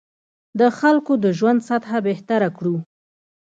[0.59, 2.75] د خلکو د ژوند سطح بهتره کړو.